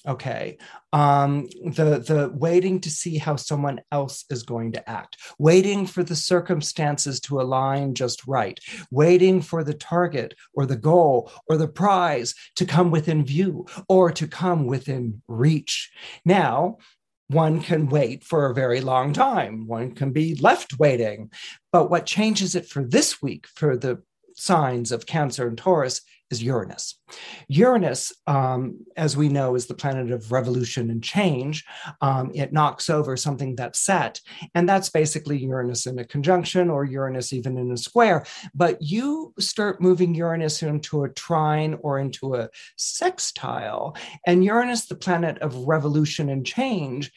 okay. 0.07 0.57
Um, 0.93 1.47
the 1.63 2.03
the 2.05 2.31
waiting 2.33 2.79
to 2.81 2.89
see 2.89 3.17
how 3.17 3.35
someone 3.35 3.81
else 3.91 4.25
is 4.29 4.43
going 4.43 4.73
to 4.73 4.89
act. 4.89 5.17
Waiting 5.39 5.85
for 5.85 6.03
the 6.03 6.15
circumstances 6.15 7.19
to 7.21 7.41
align 7.41 7.93
just 7.93 8.25
right. 8.27 8.59
Waiting 8.91 9.41
for 9.41 9.63
the 9.63 9.73
target 9.73 10.35
or 10.53 10.65
the 10.65 10.75
goal 10.75 11.31
or 11.47 11.57
the 11.57 11.67
prize 11.67 12.35
to 12.55 12.65
come 12.65 12.91
within 12.91 13.25
view 13.25 13.65
or 13.87 14.11
to 14.11 14.27
come 14.27 14.65
within 14.65 15.21
reach. 15.27 15.91
Now 16.25 16.77
one 17.31 17.61
can 17.61 17.87
wait 17.87 18.25
for 18.25 18.47
a 18.47 18.53
very 18.53 18.81
long 18.81 19.13
time. 19.13 19.65
One 19.65 19.95
can 19.95 20.11
be 20.11 20.35
left 20.35 20.77
waiting. 20.77 21.31
But 21.71 21.89
what 21.89 22.05
changes 22.05 22.55
it 22.55 22.65
for 22.65 22.83
this 22.83 23.21
week 23.21 23.47
for 23.47 23.77
the 23.77 24.03
signs 24.35 24.91
of 24.91 25.05
cancer 25.05 25.47
and 25.47 25.57
taurus 25.57 26.01
is 26.31 26.41
Uranus. 26.41 26.95
Uranus, 27.49 28.13
um, 28.25 28.85
as 28.95 29.17
we 29.17 29.29
know, 29.29 29.55
is 29.55 29.67
the 29.67 29.73
planet 29.73 30.11
of 30.11 30.31
revolution 30.31 30.89
and 30.89 31.03
change. 31.03 31.65
Um, 31.99 32.31
it 32.33 32.53
knocks 32.53 32.89
over 32.89 33.17
something 33.17 33.55
that's 33.55 33.79
set, 33.79 34.21
and 34.55 34.67
that's 34.67 34.89
basically 34.89 35.37
Uranus 35.37 35.85
in 35.85 35.99
a 35.99 36.05
conjunction 36.05 36.69
or 36.69 36.85
Uranus 36.85 37.33
even 37.33 37.57
in 37.57 37.71
a 37.71 37.77
square. 37.77 38.25
But 38.55 38.81
you 38.81 39.33
start 39.39 39.81
moving 39.81 40.15
Uranus 40.15 40.63
into 40.63 41.03
a 41.03 41.09
trine 41.09 41.77
or 41.81 41.99
into 41.99 42.35
a 42.35 42.49
sextile, 42.77 43.95
and 44.25 44.43
Uranus, 44.43 44.85
the 44.85 44.95
planet 44.95 45.37
of 45.39 45.67
revolution 45.67 46.29
and 46.29 46.45
change, 46.45 47.11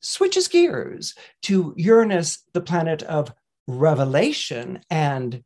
switches 0.00 0.48
gears 0.48 1.14
to 1.42 1.74
Uranus, 1.76 2.42
the 2.54 2.60
planet 2.60 3.02
of 3.02 3.32
revelation 3.68 4.80
and 4.88 5.42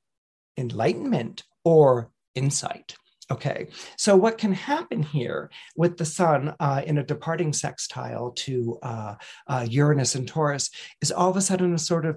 enlightenment 0.57 1.45
or 1.65 2.11
insight. 2.35 2.95
Okay, 3.31 3.69
so 3.97 4.17
what 4.17 4.39
can 4.39 4.53
happen 4.53 5.05
here 5.05 5.51
with 5.77 5.97
the 5.97 6.05
sun 6.05 6.53
uh, 6.59 6.83
in 6.85 6.99
a 6.99 7.05
departing 7.05 7.53
sextile 7.53 8.33
to 8.33 8.77
uh, 8.83 9.15
uh, 9.47 9.67
Uranus 9.71 10.17
and 10.17 10.27
Taurus 10.27 10.69
is 11.01 11.13
all 11.13 11.31
of 11.31 11.37
a 11.37 11.41
sudden 11.41 11.73
a 11.73 11.79
sort 11.79 12.07
of 12.07 12.17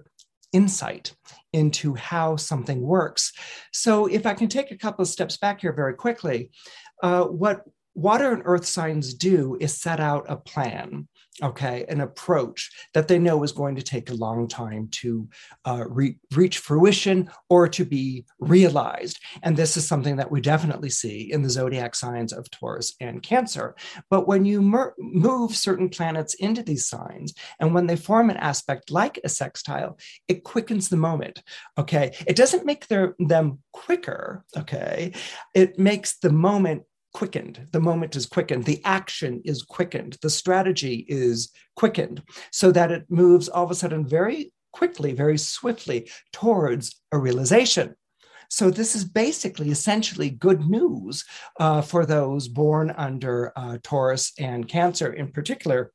insight 0.53 1.13
into 1.51 1.93
how 1.93 2.35
something 2.35 2.81
works. 2.81 3.31
So, 3.71 4.07
if 4.07 4.25
I 4.25 4.33
can 4.33 4.47
take 4.47 4.71
a 4.71 4.77
couple 4.77 5.03
of 5.03 5.09
steps 5.09 5.37
back 5.37 5.61
here 5.61 5.73
very 5.73 5.93
quickly, 5.93 6.49
uh, 7.03 7.25
what 7.25 7.63
water 7.95 8.31
and 8.31 8.41
earth 8.45 8.65
signs 8.65 9.13
do 9.13 9.57
is 9.59 9.79
set 9.79 9.99
out 9.99 10.25
a 10.29 10.35
plan 10.35 11.07
okay, 11.41 11.85
an 11.89 12.01
approach 12.01 12.71
that 12.93 13.07
they 13.07 13.17
know 13.17 13.43
is 13.43 13.51
going 13.51 13.75
to 13.75 13.81
take 13.81 14.09
a 14.09 14.15
long 14.15 14.47
time 14.47 14.87
to 14.91 15.27
uh, 15.65 15.83
re- 15.87 16.17
reach 16.35 16.59
fruition 16.59 17.29
or 17.49 17.67
to 17.67 17.85
be 17.85 18.25
realized. 18.39 19.19
And 19.41 19.57
this 19.57 19.75
is 19.75 19.87
something 19.87 20.17
that 20.17 20.29
we 20.29 20.41
definitely 20.41 20.91
see 20.91 21.31
in 21.31 21.41
the 21.41 21.49
zodiac 21.49 21.95
signs 21.95 22.33
of 22.33 22.49
Taurus 22.51 22.95
and 22.99 23.23
Cancer. 23.23 23.75
But 24.09 24.27
when 24.27 24.45
you 24.45 24.61
mer- 24.61 24.93
move 24.99 25.55
certain 25.55 25.89
planets 25.89 26.35
into 26.35 26.61
these 26.61 26.87
signs, 26.87 27.33
and 27.59 27.73
when 27.73 27.87
they 27.87 27.95
form 27.95 28.29
an 28.29 28.37
aspect 28.37 28.91
like 28.91 29.19
a 29.23 29.29
sextile, 29.29 29.97
it 30.27 30.43
quickens 30.43 30.89
the 30.89 30.97
moment. 30.97 31.41
Okay, 31.77 32.15
it 32.27 32.35
doesn't 32.35 32.65
make 32.65 32.87
their, 32.87 33.15
them 33.17 33.59
quicker. 33.71 34.45
Okay, 34.55 35.13
it 35.55 35.79
makes 35.79 36.17
the 36.19 36.31
moment 36.31 36.83
quickened. 37.13 37.67
The 37.71 37.79
moment 37.79 38.15
is 38.15 38.25
quickened. 38.25 38.65
The 38.65 38.81
action 38.83 39.41
is 39.45 39.63
quickened. 39.63 40.17
The 40.21 40.29
strategy 40.29 41.05
is 41.07 41.51
quickened 41.75 42.23
so 42.51 42.71
that 42.71 42.91
it 42.91 43.05
moves 43.09 43.49
all 43.49 43.63
of 43.63 43.71
a 43.71 43.75
sudden 43.75 44.07
very 44.07 44.51
quickly, 44.71 45.13
very 45.13 45.37
swiftly 45.37 46.09
towards 46.31 46.99
a 47.11 47.17
realization. 47.17 47.95
So, 48.49 48.69
this 48.69 48.95
is 48.95 49.03
basically 49.05 49.71
essentially 49.71 50.29
good 50.29 50.69
news 50.69 51.25
uh, 51.59 51.81
for 51.81 52.05
those 52.05 52.47
born 52.47 52.91
under 52.91 53.51
uh, 53.55 53.77
Taurus 53.81 54.31
and 54.37 54.67
Cancer 54.67 55.11
in 55.11 55.31
particular, 55.31 55.91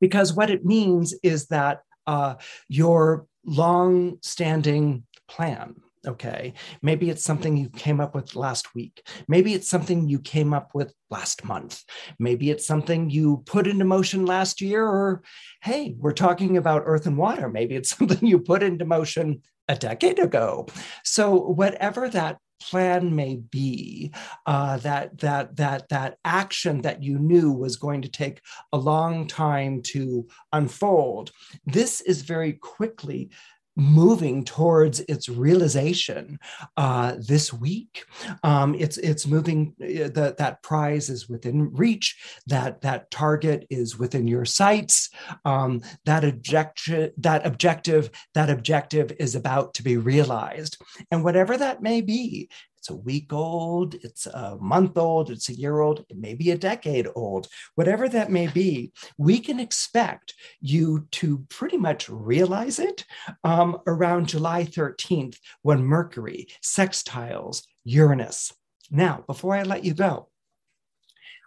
because 0.00 0.32
what 0.32 0.50
it 0.50 0.64
means 0.64 1.14
is 1.22 1.48
that 1.48 1.80
uh, 2.06 2.36
your 2.68 3.26
long 3.44 4.18
standing 4.22 5.04
plan, 5.28 5.74
Okay. 6.06 6.54
Maybe 6.82 7.10
it's 7.10 7.22
something 7.22 7.56
you 7.56 7.68
came 7.68 8.00
up 8.00 8.14
with 8.14 8.34
last 8.34 8.74
week. 8.74 9.06
Maybe 9.28 9.54
it's 9.54 9.68
something 9.68 10.08
you 10.08 10.18
came 10.18 10.52
up 10.52 10.70
with 10.74 10.92
last 11.10 11.44
month. 11.44 11.82
Maybe 12.18 12.50
it's 12.50 12.66
something 12.66 13.08
you 13.08 13.44
put 13.46 13.68
into 13.68 13.84
motion 13.84 14.26
last 14.26 14.60
year, 14.60 14.84
or 14.84 15.22
hey, 15.62 15.94
we're 15.96 16.12
talking 16.12 16.56
about 16.56 16.82
earth 16.86 17.06
and 17.06 17.16
water. 17.16 17.48
Maybe 17.48 17.76
it's 17.76 17.90
something 17.96 18.26
you 18.26 18.40
put 18.40 18.64
into 18.64 18.84
motion 18.84 19.42
a 19.68 19.76
decade 19.76 20.18
ago. 20.18 20.66
So, 21.04 21.36
whatever 21.36 22.08
that 22.08 22.38
plan 22.60 23.14
may 23.14 23.36
be 23.36 24.12
uh, 24.46 24.76
that 24.78 25.18
that 25.18 25.56
that 25.56 25.88
that 25.88 26.16
action 26.24 26.82
that 26.82 27.02
you 27.02 27.18
knew 27.18 27.52
was 27.52 27.76
going 27.76 28.02
to 28.02 28.08
take 28.08 28.40
a 28.72 28.78
long 28.78 29.26
time 29.26 29.82
to 29.82 30.26
unfold 30.52 31.32
this 31.66 32.00
is 32.00 32.22
very 32.22 32.52
quickly 32.52 33.30
moving 33.76 34.44
towards 34.44 35.00
its 35.00 35.28
realization 35.28 36.38
uh, 36.76 37.16
this 37.18 37.52
week. 37.52 38.04
Um, 38.42 38.74
it's 38.74 38.98
it's 38.98 39.26
moving. 39.26 39.74
Uh, 39.80 40.08
that 40.12 40.36
that 40.38 40.62
prize 40.62 41.08
is 41.08 41.28
within 41.28 41.72
reach. 41.72 42.16
That 42.46 42.80
that 42.82 43.10
target 43.10 43.66
is 43.70 43.98
within 43.98 44.26
your 44.26 44.44
sights. 44.44 45.10
Um, 45.44 45.82
that 46.04 46.24
objective 46.24 47.12
that 47.18 47.46
objective 47.46 48.10
that 48.34 48.50
objective 48.50 49.12
is 49.18 49.34
about 49.34 49.74
to 49.74 49.82
be 49.82 49.96
realized, 49.96 50.76
and 51.10 51.24
whatever 51.24 51.56
that 51.56 51.82
may 51.82 52.00
be, 52.00 52.48
it's 52.82 52.90
a 52.90 52.96
week 52.96 53.32
old, 53.32 53.94
it's 53.94 54.26
a 54.26 54.58
month 54.60 54.98
old, 54.98 55.30
it's 55.30 55.48
a 55.48 55.54
year 55.54 55.78
old, 55.78 56.04
it 56.08 56.18
may 56.18 56.34
be 56.34 56.50
a 56.50 56.58
decade 56.58 57.06
old, 57.14 57.46
whatever 57.76 58.08
that 58.08 58.28
may 58.28 58.48
be, 58.48 58.92
we 59.16 59.38
can 59.38 59.60
expect 59.60 60.34
you 60.60 61.06
to 61.12 61.46
pretty 61.48 61.76
much 61.76 62.08
realize 62.08 62.80
it 62.80 63.04
um, 63.44 63.78
around 63.86 64.28
July 64.28 64.64
13th 64.64 65.38
when 65.62 65.84
Mercury 65.84 66.48
sextiles 66.60 67.62
Uranus. 67.84 68.52
Now, 68.90 69.22
before 69.28 69.54
I 69.54 69.62
let 69.62 69.84
you 69.84 69.94
go, 69.94 70.28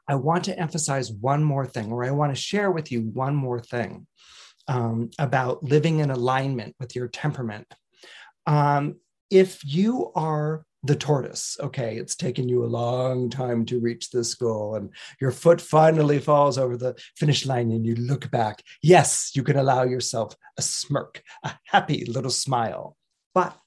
I 0.08 0.16
want 0.16 0.46
to 0.46 0.58
emphasize 0.58 1.12
one 1.12 1.44
more 1.44 1.66
thing, 1.66 1.92
or 1.92 2.06
I 2.06 2.12
want 2.12 2.34
to 2.34 2.42
share 2.42 2.72
with 2.72 2.94
you 2.94 3.02
one 3.02 3.36
more 3.36 3.60
thing 3.60 4.08
um, 4.70 5.10
about 5.20 5.66
living 5.66 6.00
in 6.00 6.12
alignment 6.12 6.78
with 6.80 6.96
your 6.96 7.10
temperament. 7.10 7.68
Um, 8.48 8.96
if 9.30 9.66
you 9.66 10.14
are 10.16 10.66
the 10.86 10.96
tortoise. 10.96 11.58
Okay, 11.60 11.98
it's 11.98 12.16
taken 12.16 12.48
you 12.48 12.64
a 12.64 12.68
long 12.68 13.30
time 13.30 13.66
to 13.66 13.80
reach 13.80 14.12
this 14.12 14.36
goal, 14.36 14.76
and 14.76 14.90
your 15.20 15.32
foot 15.32 15.60
finally 15.60 16.20
falls 16.20 16.58
over 16.58 16.78
the 16.78 16.96
finish 17.16 17.46
line, 17.46 17.72
and 17.72 17.86
you 17.86 17.96
look 17.96 18.30
back. 18.32 18.62
Yes, 18.82 19.32
you 19.36 19.44
can 19.44 19.58
allow 19.58 19.84
yourself 19.84 20.36
a 20.58 20.62
smirk, 20.62 21.24
a 21.44 21.54
happy 21.66 22.06
little 22.06 22.32
smile. 22.32 22.98
But, 23.34 23.58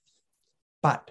but, 0.82 1.10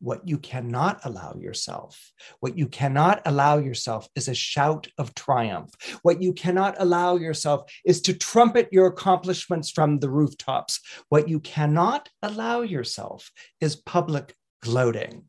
what 0.00 0.28
you 0.28 0.36
cannot 0.36 1.00
allow 1.04 1.34
yourself, 1.40 2.12
what 2.40 2.58
you 2.58 2.66
cannot 2.66 3.22
allow 3.24 3.56
yourself 3.56 4.06
is 4.14 4.28
a 4.28 4.34
shout 4.34 4.86
of 4.98 5.14
triumph. 5.14 5.70
What 6.02 6.20
you 6.20 6.34
cannot 6.34 6.74
allow 6.78 7.16
yourself 7.16 7.72
is 7.86 8.02
to 8.02 8.12
trumpet 8.12 8.68
your 8.70 8.86
accomplishments 8.86 9.70
from 9.70 10.00
the 10.00 10.10
rooftops. 10.10 10.80
What 11.08 11.28
you 11.28 11.40
cannot 11.40 12.10
allow 12.22 12.60
yourself 12.60 13.30
is 13.62 13.76
public 13.76 14.34
gloating. 14.62 15.24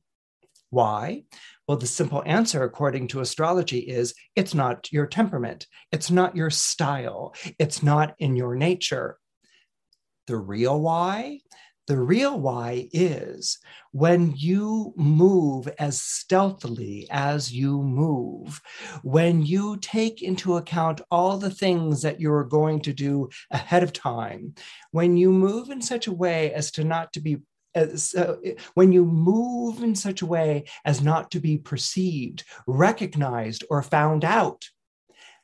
Why? 0.75 1.24
Well, 1.70 1.77
the 1.77 1.88
simple 1.88 2.22
answer, 2.25 2.62
according 2.62 3.08
to 3.10 3.22
astrology, 3.22 3.79
is 3.79 4.13
it's 4.36 4.53
not 4.53 4.91
your 4.91 5.08
temperament, 5.08 5.67
it's 5.94 6.12
not 6.12 6.36
your 6.36 6.50
style, 6.50 7.34
it's 7.58 7.82
not 7.82 8.13
in 8.20 8.36
your 8.36 8.55
nature. 8.55 9.17
The 10.27 10.36
real 10.36 10.82
why? 10.82 11.39
The 11.88 11.98
real 11.98 12.38
why 12.38 12.89
is 12.91 13.58
when 13.94 14.34
you 14.36 14.94
move 14.98 15.70
as 15.79 16.01
stealthily 16.01 17.08
as 17.10 17.53
you 17.53 17.82
move, 17.82 18.62
when 19.01 19.46
you 19.46 19.77
take 19.77 20.22
into 20.22 20.58
account 20.58 21.00
all 21.10 21.38
the 21.38 21.51
things 21.51 22.01
that 22.01 22.20
you're 22.20 22.44
going 22.44 22.82
to 22.82 22.91
do 22.91 23.29
ahead 23.50 23.84
of 23.84 23.94
time, 23.94 24.55
when 24.91 25.15
you 25.15 25.32
move 25.32 25.70
in 25.70 25.82
such 25.82 26.08
a 26.08 26.17
way 26.25 26.51
as 26.51 26.70
to 26.72 26.84
not 26.84 27.13
to 27.13 27.22
be 27.22 27.38
uh, 27.75 28.36
when 28.74 28.91
you 28.91 29.05
move 29.05 29.84
in 29.84 29.96
such 29.96 30.22
a 30.22 30.25
way 30.25 30.65
as 30.86 31.01
not 31.01 31.32
to 31.32 31.39
be 31.39 31.58
perceived, 31.58 32.44
recognized, 32.67 33.63
or 33.70 33.82
found 33.82 34.24
out, 34.24 34.65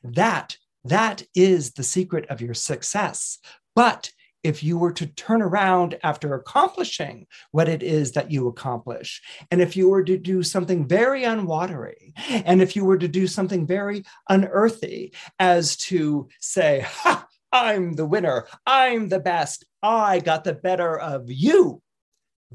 that 0.02 0.56
that 0.84 1.22
is 1.34 1.72
the 1.72 1.82
secret 1.82 2.26
of 2.28 2.40
your 2.40 2.54
success. 2.54 3.38
But 3.76 4.10
if 4.42 4.62
you 4.62 4.76
were 4.76 4.92
to 4.92 5.06
turn 5.06 5.40
around 5.40 5.98
after 6.02 6.34
accomplishing 6.34 7.26
what 7.52 7.68
it 7.68 7.82
is 7.82 8.12
that 8.12 8.32
you 8.32 8.48
accomplish, 8.48 9.22
and 9.50 9.60
if 9.60 9.76
you 9.76 9.88
were 9.88 10.02
to 10.02 10.18
do 10.18 10.42
something 10.42 10.88
very 10.88 11.22
unwatery, 11.22 12.12
and 12.44 12.60
if 12.60 12.74
you 12.74 12.84
were 12.84 12.98
to 12.98 13.08
do 13.08 13.26
something 13.26 13.66
very 13.66 14.04
unearthly, 14.28 15.12
as 15.38 15.76
to 15.76 16.28
say, 16.40 16.84
ha, 16.84 17.26
I'm 17.52 17.92
the 17.92 18.06
winner, 18.06 18.48
I'm 18.66 19.08
the 19.08 19.20
best, 19.20 19.64
I 19.82 20.18
got 20.18 20.42
the 20.42 20.54
better 20.54 20.98
of 20.98 21.30
you, 21.30 21.82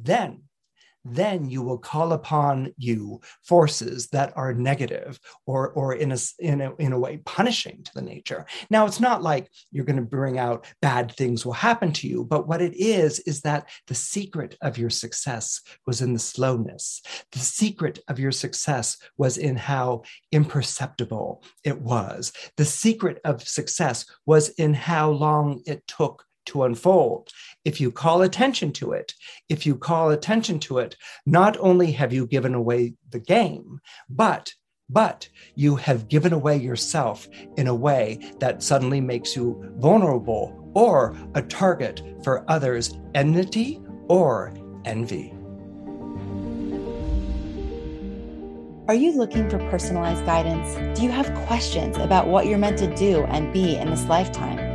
then 0.03 0.41
then 1.13 1.49
you 1.49 1.61
will 1.61 1.77
call 1.77 2.13
upon 2.13 2.73
you 2.77 3.21
forces 3.43 4.07
that 4.07 4.33
are 4.35 4.53
negative 4.53 5.19
or, 5.45 5.69
or 5.69 5.93
in, 5.93 6.11
a, 6.11 6.17
in, 6.39 6.61
a, 6.61 6.75
in 6.75 6.93
a 6.93 6.99
way 6.99 7.17
punishing 7.25 7.83
to 7.83 7.91
the 7.95 8.01
nature. 8.01 8.45
Now, 8.69 8.85
it's 8.85 8.99
not 8.99 9.23
like 9.23 9.49
you're 9.71 9.85
going 9.85 9.97
to 9.97 10.01
bring 10.01 10.37
out 10.37 10.65
bad 10.81 11.11
things 11.11 11.45
will 11.45 11.53
happen 11.53 11.91
to 11.93 12.07
you, 12.07 12.25
but 12.25 12.47
what 12.47 12.61
it 12.61 12.75
is, 12.75 13.19
is 13.19 13.41
that 13.41 13.69
the 13.87 13.95
secret 13.95 14.57
of 14.61 14.77
your 14.77 14.89
success 14.89 15.61
was 15.85 16.01
in 16.01 16.13
the 16.13 16.19
slowness. 16.19 17.01
The 17.31 17.39
secret 17.39 17.99
of 18.07 18.19
your 18.19 18.31
success 18.31 18.97
was 19.17 19.37
in 19.37 19.55
how 19.55 20.03
imperceptible 20.31 21.43
it 21.63 21.79
was. 21.79 22.33
The 22.57 22.65
secret 22.65 23.19
of 23.23 23.47
success 23.47 24.05
was 24.25 24.49
in 24.49 24.73
how 24.73 25.11
long 25.11 25.61
it 25.65 25.85
took 25.87 26.26
to 26.47 26.63
unfold. 26.63 27.29
If 27.63 27.79
you 27.79 27.91
call 27.91 28.21
attention 28.21 28.73
to 28.73 28.91
it, 28.91 29.13
if 29.49 29.65
you 29.65 29.75
call 29.75 30.09
attention 30.09 30.59
to 30.61 30.79
it, 30.79 30.95
not 31.25 31.57
only 31.59 31.91
have 31.91 32.13
you 32.13 32.27
given 32.27 32.53
away 32.53 32.93
the 33.09 33.19
game, 33.19 33.79
but 34.09 34.53
but 34.89 35.27
you 35.55 35.75
have 35.75 36.07
given 36.07 36.31
away 36.31 36.55
yourself 36.55 37.27
in 37.57 37.67
a 37.67 37.75
way 37.75 38.19
that 38.39 38.63
suddenly 38.63 39.01
makes 39.01 39.35
you 39.35 39.69
vulnerable 39.79 40.71
or 40.75 41.13
a 41.35 41.41
target 41.41 42.01
for 42.23 42.49
others' 42.49 42.97
enmity 43.13 43.81
or 44.07 44.53
envy. 44.85 45.33
Are 48.87 48.95
you 48.95 49.11
looking 49.17 49.49
for 49.49 49.57
personalized 49.69 50.25
guidance? 50.25 50.97
Do 50.97 51.03
you 51.03 51.11
have 51.11 51.33
questions 51.45 51.97
about 51.97 52.27
what 52.27 52.45
you're 52.45 52.57
meant 52.57 52.77
to 52.77 52.95
do 52.95 53.25
and 53.25 53.51
be 53.51 53.75
in 53.75 53.89
this 53.89 54.05
lifetime? 54.05 54.66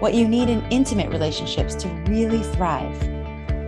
What 0.00 0.14
you 0.14 0.26
need 0.26 0.48
in 0.48 0.64
intimate 0.70 1.10
relationships 1.10 1.74
to 1.74 1.88
really 2.08 2.42
thrive, 2.42 3.02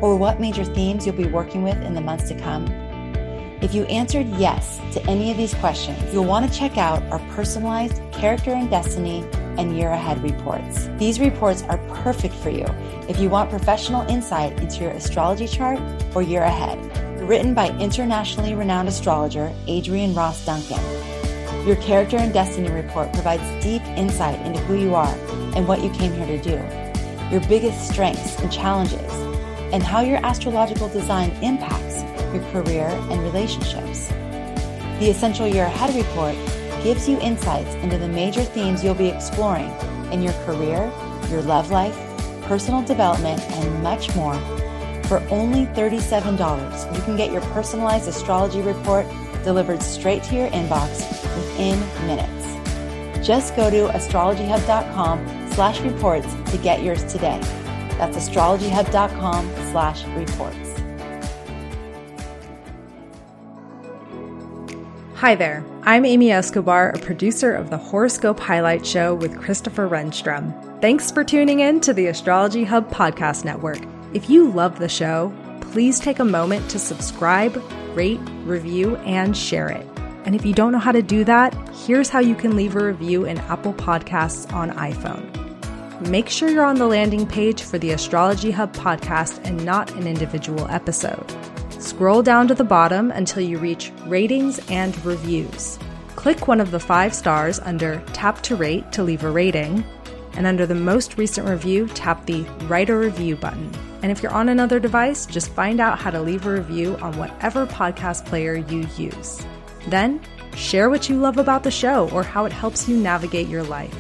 or 0.03 0.17
what 0.17 0.41
major 0.41 0.65
themes 0.65 1.05
you'll 1.05 1.15
be 1.15 1.27
working 1.27 1.63
with 1.63 1.77
in 1.83 1.95
the 1.95 2.01
months 2.01 2.27
to 2.29 2.35
come? 2.41 2.67
If 3.61 3.75
you 3.75 3.85
answered 3.85 4.27
yes 4.39 4.81
to 4.95 5.07
any 5.09 5.31
of 5.31 5.37
these 5.37 5.55
questions, 5.55 6.13
you'll 6.13 6.25
want 6.25 6.51
to 6.51 6.59
check 6.59 6.79
out 6.79 7.03
our 7.13 7.19
personalized 7.35 8.01
character 8.13 8.51
and 8.51 8.71
destiny 8.71 9.25
and 9.59 9.77
year 9.77 9.91
ahead 9.91 10.23
reports. 10.23 10.89
These 10.97 11.21
reports 11.21 11.63
are 11.65 11.77
perfect 12.03 12.35
for 12.35 12.49
you 12.49 12.65
if 13.09 13.21
you 13.21 13.29
want 13.29 13.51
professional 13.51 14.09
insight 14.09 14.59
into 14.59 14.81
your 14.81 14.93
astrology 14.93 15.47
chart 15.47 15.79
or 16.15 16.23
year 16.23 16.43
ahead. 16.43 16.79
Written 17.29 17.53
by 17.53 17.69
internationally 17.79 18.55
renowned 18.55 18.89
astrologer 18.89 19.53
Adrian 19.69 20.15
Ross 20.15 20.45
Duncan. 20.47 20.81
Your 21.67 21.77
character 21.77 22.17
and 22.17 22.33
destiny 22.33 22.71
report 22.71 23.13
provides 23.13 23.45
deep 23.63 23.83
insight 23.97 24.41
into 24.47 24.59
who 24.61 24.75
you 24.75 24.95
are 24.95 25.15
and 25.55 25.67
what 25.67 25.83
you 25.83 25.91
came 25.91 26.13
here 26.13 26.27
to 26.27 26.39
do, 26.39 27.31
your 27.31 27.41
biggest 27.49 27.89
strengths 27.89 28.39
and 28.41 28.53
challenges, 28.53 29.13
and 29.73 29.83
how 29.83 30.01
your 30.01 30.25
astrological 30.25 30.89
design 30.89 31.31
impacts 31.43 32.03
your 32.33 32.43
career 32.53 32.87
and 33.11 33.23
relationships. 33.23 34.09
The 34.99 35.11
Essential 35.11 35.47
Year 35.47 35.65
Ahead 35.65 35.95
report 35.95 36.35
gives 36.83 37.09
you 37.09 37.19
insights 37.21 37.75
into 37.77 37.99
the 37.99 38.09
major 38.09 38.43
themes 38.43 38.83
you'll 38.83 38.95
be 38.95 39.09
exploring 39.09 39.71
in 40.13 40.23
your 40.23 40.33
career, 40.45 40.91
your 41.31 41.43
love 41.43 41.71
life, 41.71 41.97
personal 42.43 42.83
development, 42.83 43.41
and 43.41 43.83
much 43.83 44.15
more. 44.15 44.35
For 45.05 45.19
only 45.31 45.67
$37, 45.67 46.95
you 46.95 47.03
can 47.03 47.17
get 47.17 47.33
your 47.33 47.41
personalized 47.53 48.09
astrology 48.09 48.61
report 48.61 49.07
delivered 49.45 49.83
straight 49.83 50.23
to 50.25 50.35
your 50.35 50.49
inbox 50.49 51.01
within 51.37 51.79
minutes. 52.07 53.27
Just 53.27 53.55
go 53.57 53.71
to 53.71 53.89
astrologyhub.com 53.93 55.42
slash 55.55 55.81
reports 55.81 56.35
to 56.47 56.59
get 56.59 56.83
yours 56.83 57.05
today. 57.05 57.39
That's 57.99 58.17
astrologyhub.com 58.17 59.51
slash 59.71 60.05
reports. 60.07 60.57
Hi 65.17 65.37
there. 65.37 65.65
I'm 65.85 66.05
Amy 66.05 66.33
Escobar, 66.33 66.91
a 66.91 66.99
producer 66.99 67.55
of 67.55 67.71
the 67.71 67.79
Horoscope 67.79 68.41
Highlight 68.41 68.85
Show 68.85 69.15
with 69.15 69.39
Christopher 69.39 69.89
Renstrom. 69.89 70.81
Thanks 70.81 71.13
for 71.13 71.23
tuning 71.23 71.61
in 71.61 71.81
to 71.83 71.93
the 71.93 72.09
Astrology 72.09 72.65
Hub 72.65 72.91
Podcast 72.91 73.45
Network. 73.45 73.79
If 74.15 74.29
you 74.29 74.51
love 74.51 74.79
the 74.79 74.89
show, 74.89 75.33
please 75.61 76.01
take 76.01 76.19
a 76.19 76.25
moment 76.25 76.69
to 76.71 76.79
subscribe, 76.79 77.57
rate, 77.95 78.21
review, 78.45 78.97
and 78.97 79.37
share 79.37 79.69
it. 79.69 79.87
And 80.25 80.35
if 80.35 80.45
you 80.45 80.55
don't 80.55 80.73
know 80.73 80.79
how 80.79 80.93
to 80.93 81.03
do 81.03 81.25
that, 81.25 81.55
here's 81.71 82.09
how 82.09 82.21
you 82.21 82.35
can 82.35 82.57
leave 82.57 82.77
a 82.77 82.85
review 82.85 83.25
in 83.25 83.39
Apple 83.39 83.75
Podcasts 83.75 84.53
on 84.53 84.71
iPhone. 84.73 85.42
Make 86.09 86.29
sure 86.29 86.51
you're 86.51 86.65
on 86.65 86.77
the 86.77 86.87
landing 86.87 87.27
page 87.27 87.63
for 87.63 87.79
the 87.79 87.93
Astrology 87.93 88.51
Hub 88.51 88.75
podcast 88.75 89.41
and 89.45 89.65
not 89.65 89.93
an 89.93 90.07
individual 90.07 90.67
episode. 90.69 91.25
Scroll 91.81 92.23
down 92.23 92.49
to 92.49 92.55
the 92.55 92.65
bottom 92.65 93.11
until 93.13 93.43
you 93.43 93.57
reach 93.57 93.93
ratings 94.07 94.59
and 94.69 95.03
reviews. 95.07 95.79
Click 96.17 96.49
one 96.49 96.61
of 96.61 96.71
the 96.71 96.81
five 96.81 97.15
stars 97.15 97.61
under 97.61 98.03
Tap 98.13 98.43
to 98.43 98.57
Rate 98.57 98.91
to 98.93 99.03
leave 99.03 99.23
a 99.23 99.31
rating, 99.31 99.85
and 100.35 100.47
under 100.47 100.67
the 100.67 100.75
most 100.75 101.17
recent 101.19 101.49
review, 101.49 101.87
tap 101.89 102.27
the 102.27 102.43
Write 102.67 102.91
a 102.91 102.97
Review 102.97 103.37
button. 103.37 103.71
And 104.03 104.11
if 104.11 104.23
you're 104.23 104.33
on 104.33 104.49
another 104.49 104.81
device, 104.81 105.25
just 105.25 105.53
find 105.53 105.81
out 105.81 105.99
how 105.99 106.11
to 106.11 106.21
leave 106.21 106.47
a 106.47 106.53
review 106.53 106.97
on 107.01 107.17
whatever 107.17 107.67
podcast 107.67 108.27
player 108.27 108.57
you 108.57 108.87
use. 108.97 109.41
Then, 109.87 110.21
share 110.57 110.91
what 110.91 111.09
you 111.09 111.17
love 111.17 111.39
about 111.39 111.63
the 111.63 111.71
show 111.71 112.11
or 112.11 112.23
how 112.23 112.45
it 112.45 112.53
helps 112.53 112.89
you 112.89 112.97
navigate 112.97 113.49
your 113.49 113.63
life. 113.63 113.97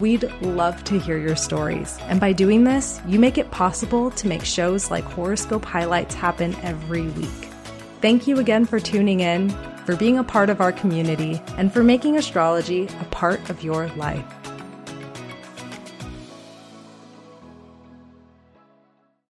We'd 0.00 0.24
love 0.40 0.82
to 0.84 0.98
hear 0.98 1.18
your 1.18 1.36
stories. 1.36 1.98
And 2.04 2.18
by 2.18 2.32
doing 2.32 2.64
this, 2.64 3.02
you 3.06 3.18
make 3.18 3.36
it 3.36 3.50
possible 3.50 4.10
to 4.12 4.26
make 4.26 4.44
shows 4.46 4.90
like 4.90 5.04
Horoscope 5.04 5.64
Highlights 5.64 6.14
happen 6.14 6.56
every 6.62 7.08
week. 7.08 7.48
Thank 8.00 8.26
you 8.26 8.38
again 8.38 8.64
for 8.64 8.80
tuning 8.80 9.20
in, 9.20 9.50
for 9.84 9.94
being 9.96 10.16
a 10.16 10.24
part 10.24 10.48
of 10.48 10.62
our 10.62 10.72
community, 10.72 11.42
and 11.58 11.70
for 11.70 11.82
making 11.82 12.16
astrology 12.16 12.88
a 12.98 13.04
part 13.10 13.50
of 13.50 13.62
your 13.62 13.88
life. 13.88 14.24